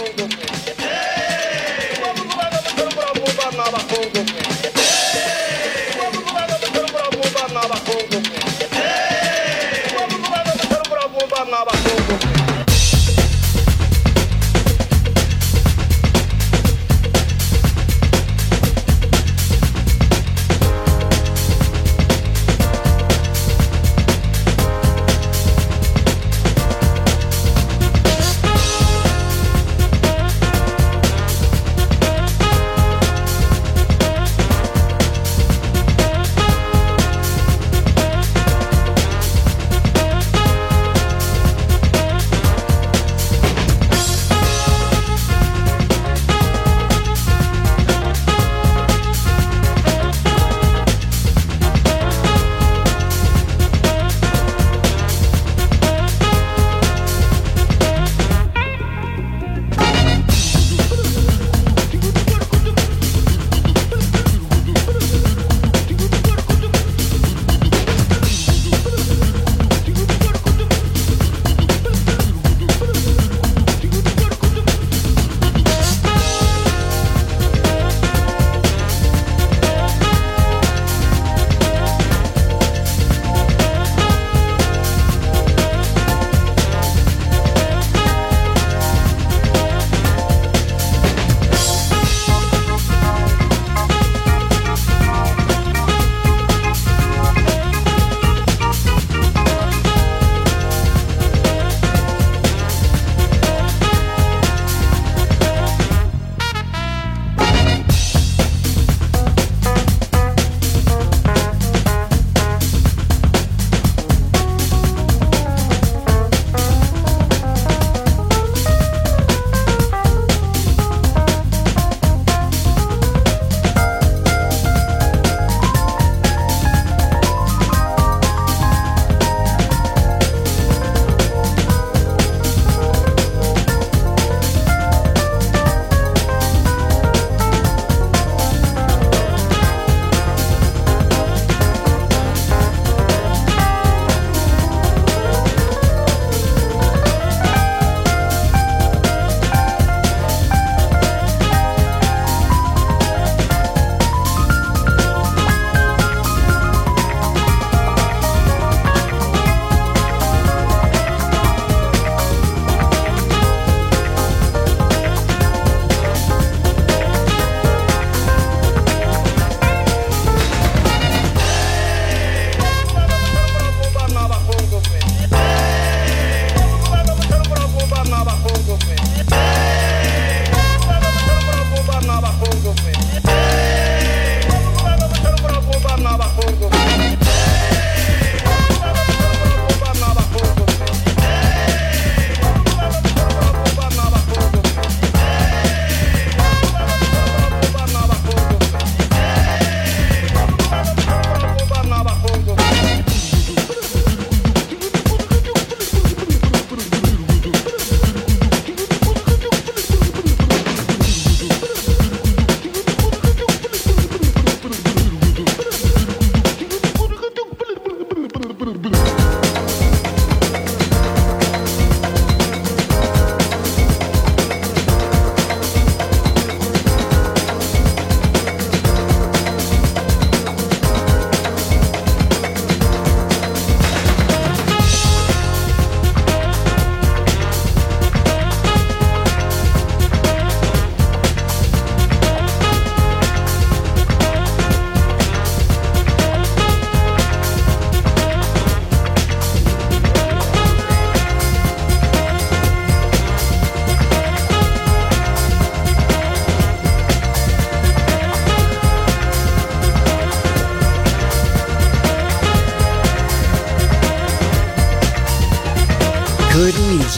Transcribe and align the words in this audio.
Thank 0.00 0.32
you. 0.32 0.39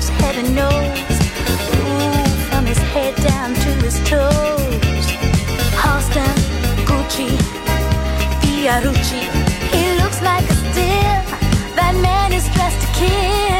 waves, 0.00 0.08
heaven 0.08 0.54
knows. 0.54 0.98
Ooh, 1.76 2.50
from 2.50 2.66
his 2.66 2.78
head 2.78 3.14
down 3.16 3.54
to 3.54 3.70
his 3.84 3.98
toes. 4.08 5.06
Halston, 5.82 6.36
Gucci, 6.84 7.36
Fiorucci. 8.40 9.22
He 9.72 10.02
looks 10.02 10.22
like 10.22 10.44
a 10.48 10.54
steal. 10.54 11.20
That 11.76 11.94
man 12.02 12.32
is 12.32 12.48
dressed 12.54 12.80
to 12.80 12.92
kill. 12.94 13.59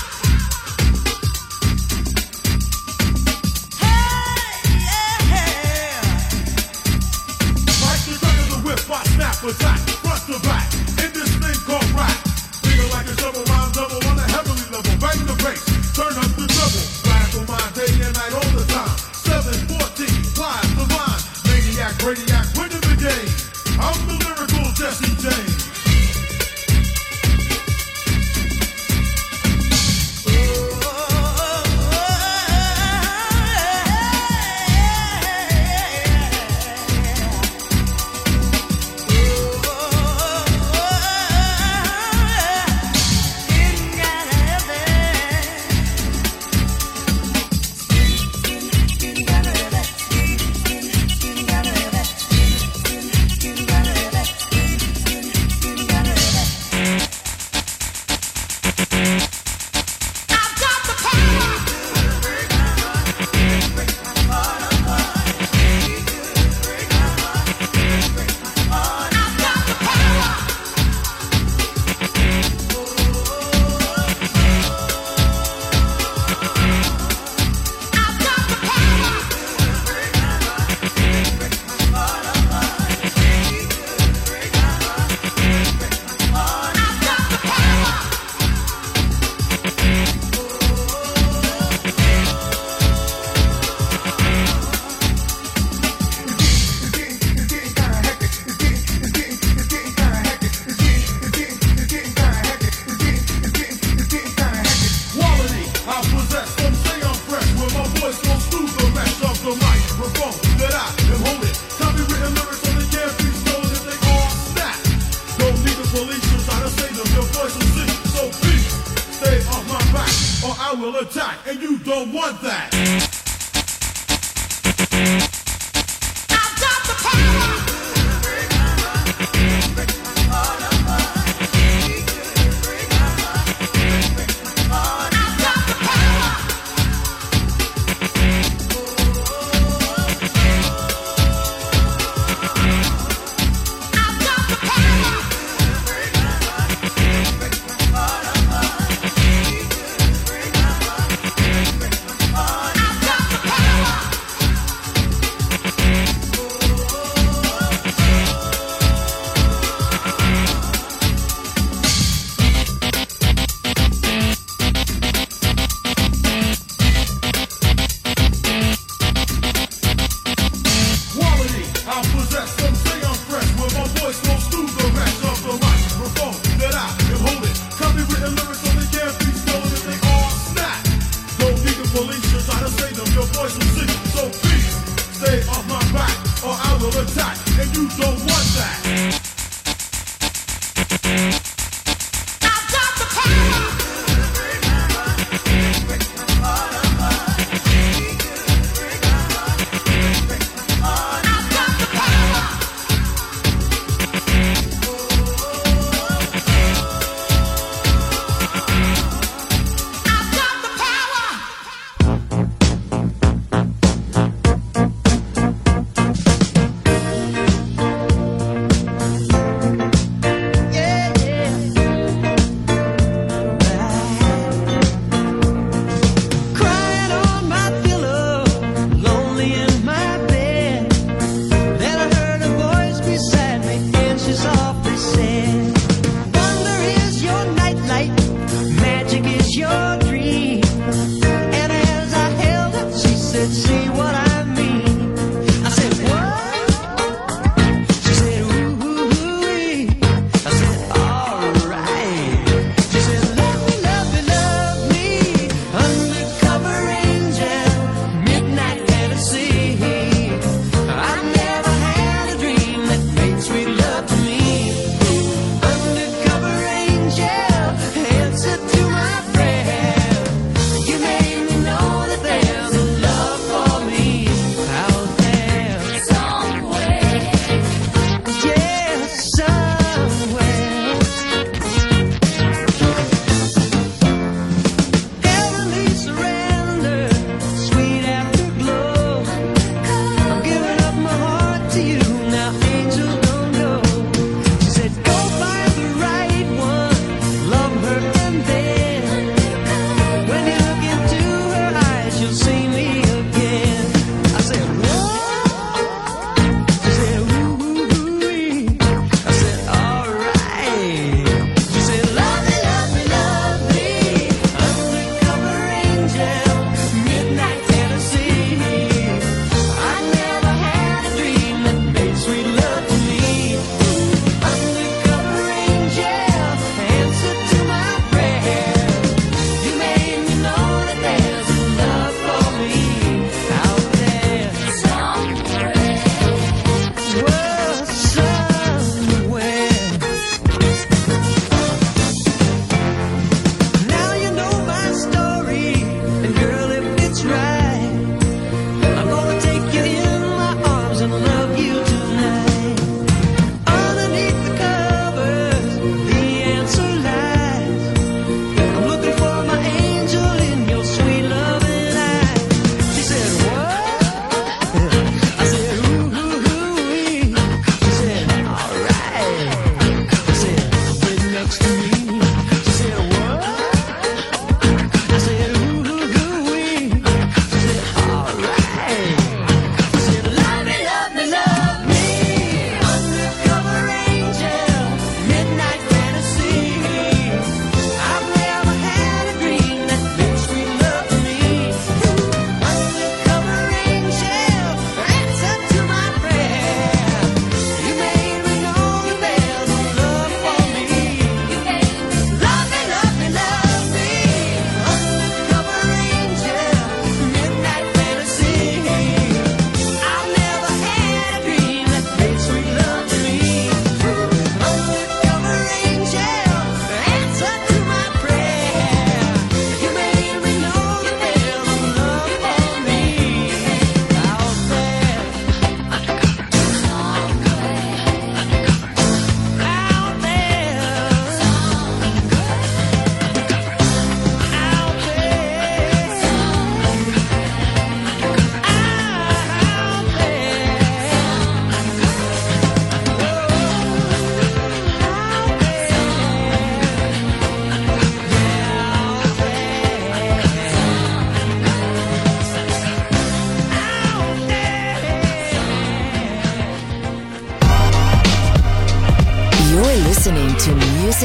for 9.41 9.57
track, 9.57 9.79
front 10.05 10.21
to 10.29 10.37
back, 10.45 10.69
in 11.01 11.09
this 11.17 11.33
thing 11.41 11.57
called 11.65 11.89
rap. 11.97 12.13
Bigger 12.61 12.85
like 12.93 13.09
it's 13.09 13.17
double 13.17 13.41
rhyme 13.49 13.71
double 13.73 13.97
on 14.05 14.21
a 14.21 14.27
heavenly 14.29 14.69
level. 14.69 14.93
Bang 15.01 15.17
the 15.25 15.33
bass, 15.41 15.65
turn 15.97 16.13
up 16.13 16.29
the 16.37 16.45
double. 16.45 16.85
Radical 17.09 17.49
mind 17.49 17.73
day 17.73 17.89
and 18.05 18.13
night 18.13 18.33
all 18.37 18.51
the 18.53 18.65
time. 18.69 18.93
714, 19.25 20.37
wise 20.37 20.71
the 20.77 20.85
mind. 20.93 21.21
Maniac, 21.49 21.97
radiac, 22.05 22.45
winning 22.53 22.85
the 22.85 22.95
game. 23.01 23.33
I'm 23.81 23.97
the 24.05 24.13
lyrical 24.21 24.69
Jesse 24.77 25.09
J. 25.17 25.60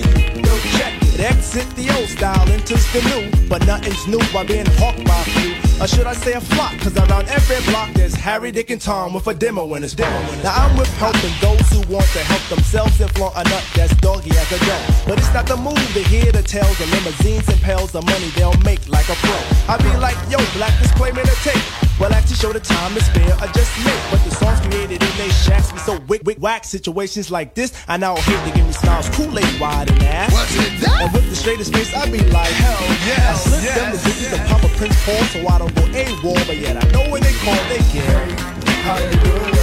Yo, 0.00 0.54
check 0.78 0.94
it. 1.02 1.20
Exit 1.20 1.68
the 1.76 1.90
old 1.96 2.08
style, 2.08 2.48
enters 2.50 2.86
the 2.92 3.02
new, 3.10 3.48
but 3.48 3.64
nothing's 3.66 4.06
new 4.06 4.20
by 4.32 4.44
being 4.44 4.66
hawked 4.78 5.04
by 5.04 5.20
a 5.20 5.24
few. 5.24 5.54
Or 5.82 5.86
should 5.86 6.06
I 6.06 6.14
say 6.14 6.32
a 6.34 6.40
flock? 6.40 6.72
Cause 6.78 6.96
around 6.96 7.28
every 7.28 7.60
block 7.70 7.90
there's 7.94 8.14
Harry, 8.14 8.52
Dick, 8.52 8.70
and 8.70 8.80
Tom 8.80 9.14
with 9.14 9.26
a 9.26 9.34
demo 9.34 9.74
in 9.74 9.82
his 9.82 9.94
demo. 9.94 10.20
Now 10.42 10.54
I'm 10.54 10.76
with 10.76 10.92
helping 10.98 11.34
those 11.40 11.66
who 11.70 11.80
want 11.92 12.06
to 12.12 12.20
help 12.20 12.42
themselves 12.48 13.00
and 13.00 13.10
flaunt 13.12 13.34
a 13.36 13.44
nut 13.44 13.64
that's 13.74 13.94
doggy 13.96 14.30
as 14.30 14.50
a 14.52 14.58
dog. 14.64 15.06
But 15.06 15.18
it's 15.18 15.32
not 15.34 15.46
the 15.46 15.56
move 15.56 15.74
to 15.94 16.02
hear 16.02 16.30
the 16.30 16.42
tales 16.42 16.78
of 16.80 16.88
limousines 16.90 17.48
and 17.48 17.60
pails 17.60 17.94
of 17.94 18.04
money 18.06 18.30
they'll 18.36 18.56
make 18.62 18.88
like 18.88 19.08
a 19.08 19.14
pro. 19.14 19.36
I 19.68 19.76
be 19.78 19.90
like, 19.98 20.16
yo, 20.30 20.38
black 20.54 20.78
disclaimer 20.80 21.22
to 21.22 21.36
tape. 21.42 21.81
Well, 22.02 22.12
actually 22.14 22.34
show 22.34 22.52
the 22.52 22.58
time 22.58 22.96
is 22.96 23.08
fair, 23.10 23.32
I 23.38 23.46
just 23.52 23.70
make. 23.86 24.02
But 24.10 24.24
the 24.24 24.34
songs 24.34 24.58
created 24.58 25.00
in 25.00 25.10
they 25.16 25.28
shacks 25.28 25.70
be 25.70 25.78
so 25.78 26.00
wick, 26.08 26.22
wick, 26.24 26.38
whack. 26.40 26.64
Situations 26.64 27.30
like 27.30 27.54
this, 27.54 27.72
I 27.86 27.96
now 27.96 28.16
hate 28.16 28.44
to 28.44 28.50
give 28.56 28.66
me 28.66 28.72
styles 28.72 29.08
Kool-Aid 29.10 29.60
wide 29.60 29.88
and 29.88 30.02
ass. 30.02 30.32
What's 30.32 30.56
it 30.56 30.80
that? 30.80 31.00
And 31.00 31.12
with 31.12 31.30
the 31.30 31.36
straightest 31.36 31.72
face, 31.72 31.94
I 31.94 32.10
be 32.10 32.18
like, 32.34 32.50
hell 32.58 32.82
yeah. 33.06 33.30
I 33.30 33.34
slip 33.34 33.62
yes, 33.62 33.78
them 33.78 33.92
the 33.92 33.98
digits 34.02 34.22
yes. 34.22 34.34
and 34.34 34.48
pop 34.50 34.64
a 34.64 34.68
Prince 34.74 34.98
Paul 35.06 35.22
so 35.30 35.46
I 35.46 35.58
don't 35.62 35.72
go 35.76 35.82
AWOL. 35.94 36.44
But 36.48 36.56
yet 36.58 36.74
I 36.74 36.82
know 36.90 37.06
when 37.08 37.22
they 37.22 37.34
call, 37.38 37.54
they 37.70 37.78
get. 37.94 38.34
How 38.82 38.98
you 38.98 39.14
doing? 39.22 39.54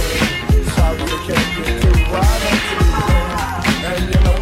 Sorry 0.64 0.96
I 0.96 1.20
can't 1.28 1.44
get 1.60 1.76
through. 1.84 2.08
Why 2.08 2.24
you 2.40 3.84
and 3.84 4.08
your 4.08 4.22
number, 4.24 4.39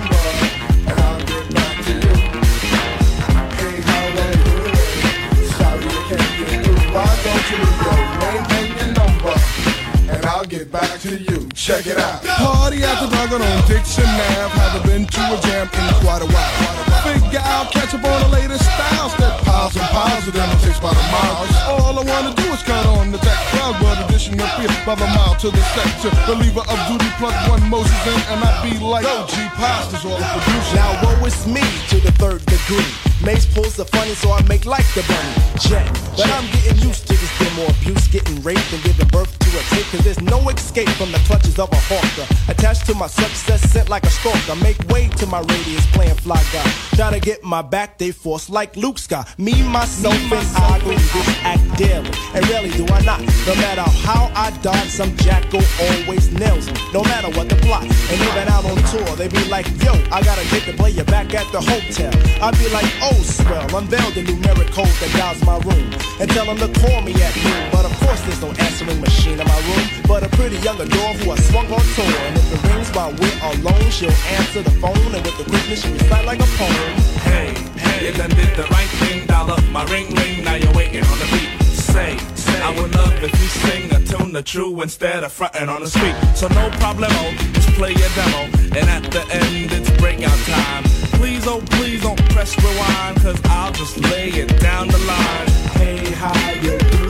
get 10.49 10.73
back 10.73 10.99
to 11.01 11.17
you. 11.17 11.49
Check 11.55 11.87
it 11.87 11.99
out. 11.99 12.25
Party 12.25 12.83
after 12.83 13.15
dark 13.15 13.33
on 13.33 13.69
Dixon 13.69 14.05
Ave. 14.05 14.59
Haven't 14.59 14.87
been 14.87 15.07
to 15.07 15.21
a 15.21 15.41
jam 15.43 15.67
in 15.67 15.95
quite 16.01 16.23
a 16.23 16.27
while. 16.27 16.88
Figure 17.09 17.41
out, 17.41 17.73
catch 17.73 17.95
up 17.95 18.05
on 18.05 18.21
the 18.21 18.29
latest 18.37 18.65
styles. 18.65 19.17
That 19.17 19.41
piles 19.45 19.75
and 19.77 19.89
piles 19.89 20.29
of 20.29 20.35
them 20.35 20.51
takes 20.61 20.79
by 20.79 20.93
the 20.93 21.07
miles. 21.09 21.49
All 21.65 21.97
I 21.97 22.05
wanna 22.05 22.35
do 22.37 22.53
is 22.53 22.63
cut 22.63 22.85
on 22.85 23.13
the 23.13 23.19
tech 23.19 23.39
crowd, 23.49 23.77
but 23.81 23.97
addition 24.05 24.35
appear 24.35 24.69
by 24.85 24.95
the 24.95 25.09
mile 25.17 25.35
to 25.41 25.49
the 25.51 25.65
sector. 25.73 26.13
Believer 26.29 26.61
of 26.69 26.79
duty, 26.89 27.09
plug 27.17 27.33
one 27.49 27.65
Moses 27.71 27.97
in, 28.07 28.21
and 28.29 28.45
I 28.45 28.53
be 28.61 28.77
like, 28.85 29.07
oh, 29.09 29.25
yo, 29.25 29.27
G 29.27 29.37
Pasta's 29.57 30.05
all 30.05 30.19
the 30.19 30.29
producer. 30.37 30.77
Now 30.77 31.01
woe 31.03 31.25
is 31.25 31.47
me 31.47 31.65
to 31.89 31.97
the 32.01 32.13
third 32.13 32.45
degree. 32.45 32.93
Mace 33.25 33.47
pulls 33.47 33.75
the 33.75 33.85
funny, 33.85 34.15
so 34.15 34.31
I 34.31 34.43
make 34.43 34.65
like 34.65 34.87
the 34.95 35.03
bunny. 35.09 35.35
Jet. 35.59 35.87
But 36.17 36.31
I'm 36.31 36.47
getting 36.53 36.79
used 36.87 37.07
to 37.09 37.15
this 37.15 37.33
demo 37.39 37.67
abuse, 37.67 38.07
getting 38.09 38.41
raped 38.43 38.73
and 38.73 38.83
giving 38.83 39.09
birth 39.09 39.33
to 39.39 39.49
a 39.59 39.63
tape. 39.75 39.87
Cause 39.91 40.05
there's 40.05 40.21
no 40.21 40.39
escape 40.51 40.89
from 40.91 41.11
the 41.11 41.19
clutches 41.27 41.59
of 41.59 41.73
a 41.73 41.81
hawker. 41.91 42.27
Attached 42.49 42.87
to 42.87 42.95
my 42.95 43.09
success, 43.09 43.63
sent 43.63 43.89
like 43.89 44.05
a 44.05 44.11
stalker. 44.11 44.55
Make 44.63 44.79
way 44.89 45.09
to 45.19 45.27
my 45.27 45.41
radius, 45.41 45.85
playing 45.93 46.15
fly 46.17 46.43
guy. 46.53 46.69
To 46.99 47.21
get 47.21 47.45
my 47.45 47.63
back, 47.63 47.97
they 47.97 48.11
force 48.11 48.51
like 48.51 48.77
Luke 48.77 48.99
Scott. 48.99 49.33
Me, 49.39 49.63
myself, 49.71 50.15
and 50.15 50.47
I 50.59 50.79
through 50.81 50.99
this 50.99 51.39
act 51.41 51.79
daily. 51.79 52.11
And 52.35 52.47
really, 52.51 52.71
do 52.71 52.85
I 52.93 53.01
not. 53.03 53.21
No 53.47 53.55
matter 53.55 53.87
how 54.03 54.31
I 54.35 54.51
dodge, 54.63 54.91
some 54.91 55.17
jackal 55.17 55.63
always 55.81 56.29
nails 56.33 56.67
me. 56.67 56.75
No 56.93 57.03
matter 57.05 57.31
what 57.39 57.49
the 57.49 57.55
plot. 57.57 57.85
And 57.85 58.19
even 58.21 58.49
out 58.51 58.67
on 58.67 58.77
tour, 58.91 59.17
they 59.17 59.29
be 59.29 59.43
like, 59.49 59.67
yo, 59.81 59.95
I 60.11 60.21
gotta 60.23 60.45
get 60.51 60.67
the 60.67 60.75
player 60.75 61.05
back 61.05 61.33
at 61.35 61.47
the 61.53 61.63
hotel. 61.63 62.13
I 62.43 62.51
be 62.59 62.69
like, 62.69 62.91
oh, 63.01 63.17
swell, 63.23 63.77
unveil 63.79 64.11
the 64.11 64.25
numeric 64.27 64.71
code 64.75 64.91
that 65.01 65.11
dials 65.17 65.43
my 65.47 65.57
room. 65.65 65.95
And 66.21 66.29
tell 66.29 66.45
them 66.45 66.59
to 66.59 66.69
call 66.81 67.01
me 67.01 67.15
at 67.23 67.35
noon. 67.37 67.71
But 67.71 67.87
of 67.87 67.95
course, 68.01 68.21
there's 68.23 68.43
no 68.43 68.51
answering 68.59 69.01
machine 69.01 69.41
in 69.41 69.47
my 69.47 69.61
room. 69.65 69.68
Pretty 70.49 70.65
young 70.65 70.81
adore 70.81 71.13
who 71.21 71.31
I 71.31 71.37
swung 71.37 71.67
on 71.67 71.85
tour. 71.93 72.07
And 72.25 72.37
if 72.39 72.55
it 72.55 72.73
rings 72.73 72.89
while 72.97 73.13
we're 73.13 73.39
alone, 73.53 73.91
she'll 73.91 74.11
answer 74.41 74.63
the 74.63 74.71
phone. 74.81 74.97
And 74.97 75.21
with 75.21 75.37
the 75.37 75.45
quickness, 75.45 75.83
she 75.85 75.93
recite 75.93 76.25
like 76.25 76.41
a 76.41 76.49
poem. 76.57 76.97
Hey, 77.21 77.53
hey, 77.77 78.07
you 78.07 78.17
done 78.17 78.31
did 78.31 78.57
the 78.57 78.63
right 78.73 78.89
thing, 78.97 79.29
up 79.31 79.63
my 79.69 79.85
ring 79.93 80.09
ring, 80.15 80.45
now 80.45 80.55
you're 80.55 80.73
waiting 80.73 81.05
on 81.05 81.19
the 81.19 81.29
beat. 81.33 81.53
Say, 81.67 82.17
say, 82.35 82.63
I 82.63 82.71
would 82.81 82.95
love 82.95 83.13
if 83.23 83.31
you 83.39 83.49
sing 83.61 83.93
a 83.93 84.01
tune 84.03 84.33
the 84.33 84.43
true 84.43 84.81
instead 84.81 85.23
of 85.23 85.33
fronting 85.33 85.69
on 85.69 85.83
the 85.83 85.91
street. 85.91 86.17
So 86.35 86.49
no 86.49 86.71
problemo, 86.81 87.29
just 87.53 87.69
play 87.77 87.93
your 87.93 88.09
demo, 88.17 88.49
and 88.73 88.89
at 88.89 89.05
the 89.13 89.21
end 89.29 89.71
it's 89.71 89.91
breakout 90.01 90.39
time. 90.49 90.85
Please, 91.21 91.47
oh 91.47 91.61
please 91.77 92.01
don't 92.01 92.19
press 92.31 92.57
rewind, 92.57 93.21
cause 93.21 93.39
I'll 93.45 93.73
just 93.73 93.99
lay 93.99 94.31
it 94.31 94.59
down 94.61 94.89
the 94.89 94.99
line. 95.05 95.49
Hey, 95.77 96.11
how 96.13 96.33
you 96.63 96.79
doing? 96.79 97.08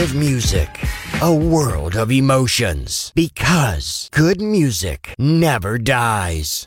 Of 0.00 0.14
music. 0.14 0.68
A 1.20 1.34
world 1.34 1.94
of 1.94 2.10
emotions. 2.10 3.12
Because 3.14 4.08
good 4.12 4.40
music 4.40 5.14
never 5.18 5.76
dies. 5.76 6.66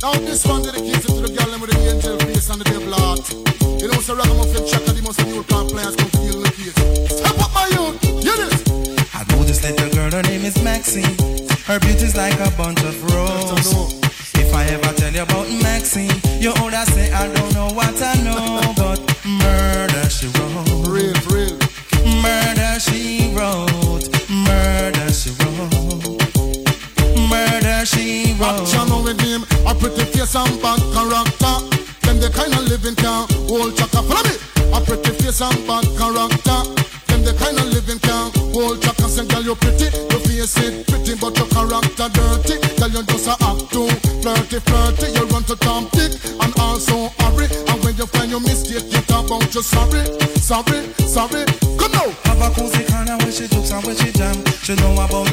Now 0.00 0.12
this 0.14 0.46
one 0.46 0.62
dedicated 0.62 1.02
to 1.02 1.26
the 1.26 1.34
girl 1.34 1.58
with 1.58 1.70
the 1.70 1.78
angel 1.90 2.16
face 2.20 2.48
and 2.50 2.60
the 2.60 2.64
devil 2.64 2.94
heart. 2.94 3.26
You 3.82 3.88
know, 3.88 3.98
so 3.98 4.14
ragamuffin 4.14 4.64
checker, 4.64 4.92
the 4.92 5.02
most 5.02 5.24
new 5.26 5.42
car 5.42 5.64
players 5.64 5.96
come 5.96 6.10
feel 6.22 6.40
the 6.40 6.50
case. 6.54 7.18
Step 7.18 7.36
up 7.42 7.52
my 7.52 7.66
youth, 7.74 7.98
hear 8.22 8.36
this. 8.38 8.62
I 9.12 9.24
know 9.30 9.42
this 9.42 9.62
little 9.64 9.90
girl, 9.90 10.10
her 10.12 10.22
name 10.22 10.44
is 10.44 10.62
Maxine. 10.62 11.16
Her 11.66 11.80
beauty's 11.80 12.14
like 12.14 12.38
a 12.38 12.50
bunch 12.56 12.80
of 12.84 12.94
roses. 13.10 13.98
If 14.38 14.54
I 14.54 14.66
ever 14.66 14.92
tell 14.94 15.12
you 15.12 15.22
about 15.22 15.50
Maxine, 15.62 16.14
you 16.38 16.54
older 16.62 16.84
say 16.94 17.10
I 17.12 17.26
don't 17.26 17.54
know 17.54 17.70
what 17.74 18.00
I 18.00 18.14
know, 18.22 18.72
but 18.76 19.05
wrote. 28.38 28.60
Action 28.60 28.88
with 29.04 29.20
him, 29.20 29.42
a 29.66 29.74
pretty 29.74 30.04
face 30.12 30.34
and 30.36 30.60
bad 30.62 30.80
character. 30.92 31.54
Them 32.04 32.20
the 32.20 32.30
kind 32.32 32.52
of 32.54 32.64
living 32.68 32.94
can 32.94 33.26
hold 33.48 33.76
chaka. 33.76 34.02
Follow 34.02 34.22
me. 34.24 34.36
A 34.72 34.78
pretty 34.80 35.10
face 35.18 35.40
and 35.40 35.58
bad 35.66 35.84
character. 35.96 36.60
Them 37.08 37.20
the 37.24 37.32
kind 37.38 37.58
of 37.58 37.66
living 37.72 37.98
can 38.00 38.30
hold 38.52 38.82
chaka. 38.82 39.08
Say, 39.08 39.26
girl, 39.26 39.42
you 39.42 39.54
pretty, 39.56 39.88
your 39.90 40.20
face 40.22 40.56
it 40.58 40.86
pretty, 40.86 41.14
but 41.16 41.36
your 41.36 41.48
character 41.48 42.08
dirty. 42.12 42.56
Girl, 42.78 42.90
you 42.92 43.02
just 43.08 43.28
a 43.28 43.34
act 43.42 43.72
too 43.72 43.88
flirty, 44.22 44.58
flirty. 44.60 45.06
You 45.16 45.24
run 45.32 45.44
to 45.50 45.56
Tom 45.56 45.88
Dick 45.92 46.12
and 46.26 46.52
also 46.60 47.10
hurry. 47.22 47.46
And 47.70 47.78
when 47.84 47.96
you 47.96 48.06
find 48.06 48.30
your 48.30 48.40
mistake, 48.40 48.86
you 48.92 49.00
talk 49.08 49.26
about 49.26 49.54
you 49.54 49.62
sorry, 49.62 50.04
sorry, 50.38 50.80
sorry. 51.00 51.44
Come 51.78 51.92
now. 51.92 52.08
Have 52.26 52.42
a 52.42 52.48
cozy 52.54 52.84
corner 52.90 53.16
where 53.18 53.32
she 53.32 53.48
jokes 53.48 53.70
and 53.72 53.84
where 53.84 53.96
she 53.96 54.12
jam. 54.12 54.36
She 54.62 54.74
know 54.76 54.92
about 54.98 55.25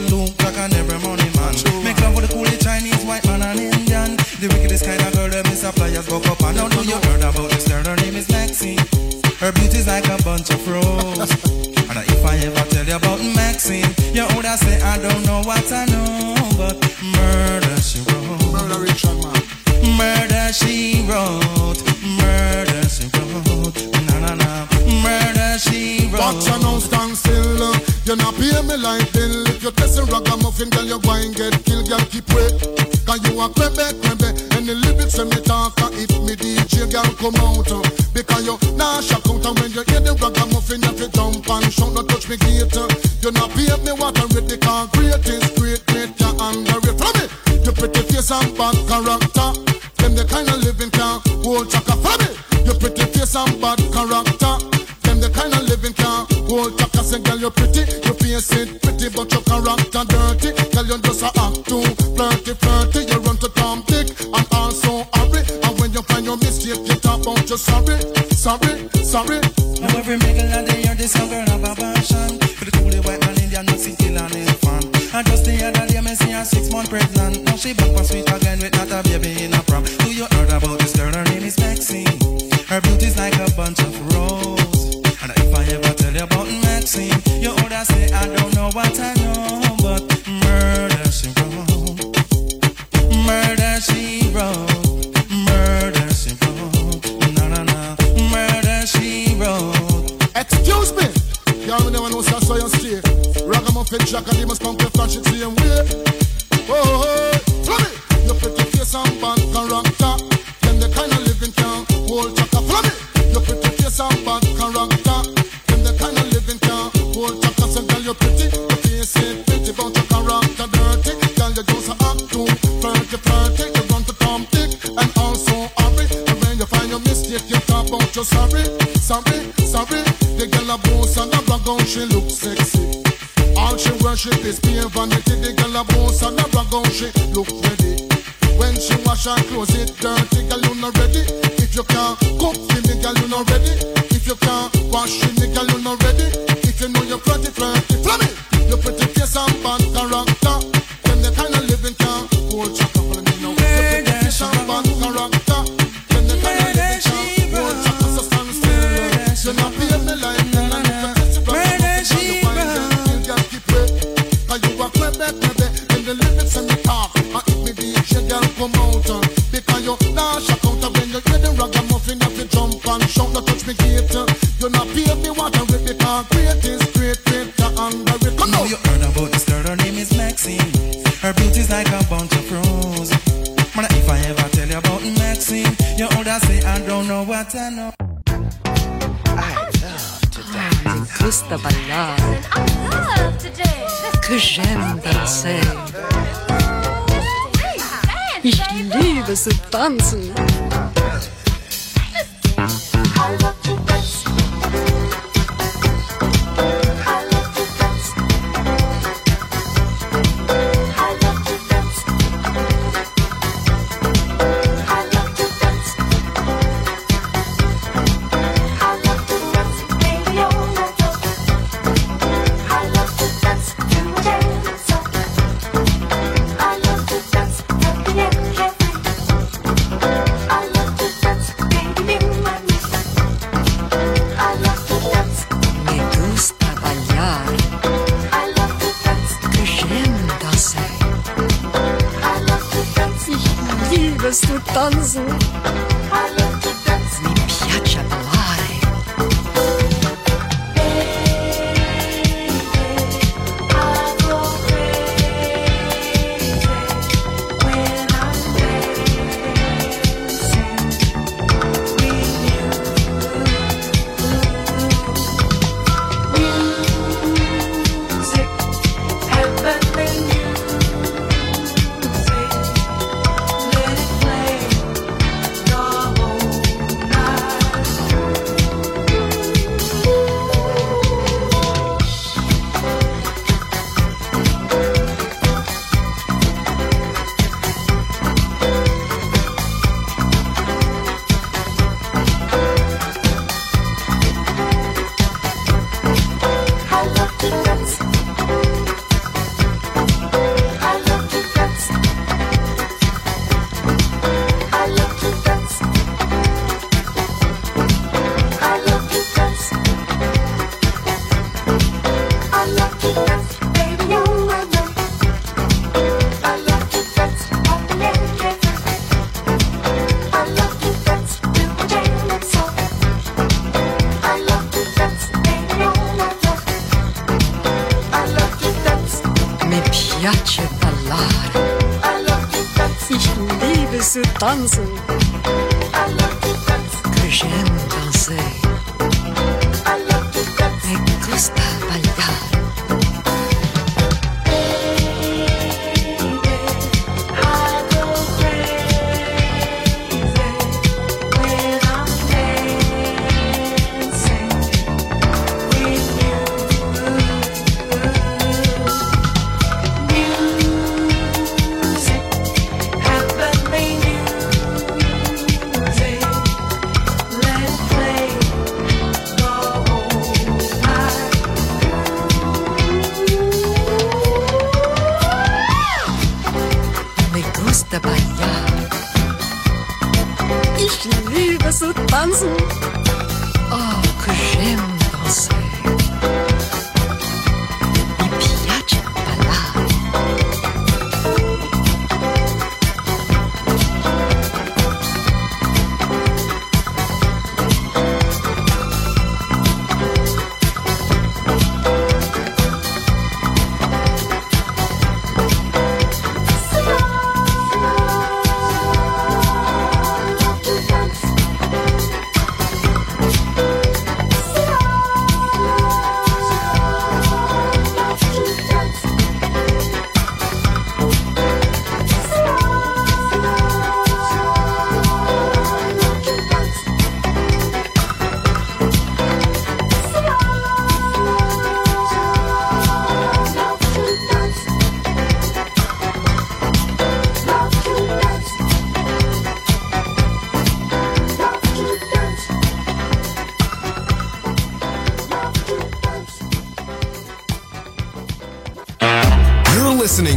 Aptal 334.44 334.58
mısın? 334.62 334.93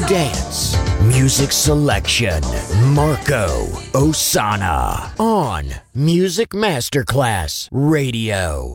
to 0.00 0.06
dance. 0.06 0.76
Music 1.00 1.50
selection 1.52 2.42
Marco 2.92 3.66
Ossanna 3.94 5.18
on 5.18 5.64
Music 5.94 6.50
Masterclass 6.50 7.68
Radio. 7.70 8.74